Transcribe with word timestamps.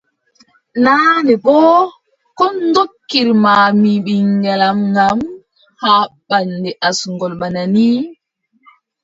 Naane 0.83 1.33
boo, 1.43 1.81
ko 2.37 2.45
ndokkirma 2.63 3.53
mi 3.81 3.91
ɓiŋngel 4.05 4.61
am 4.69 4.79
ngam 4.93 5.19
haa 5.81 6.03
mbaɗen 6.23 6.65
asngol 6.87 7.33
bana 7.41 7.61
nii. 7.75 7.99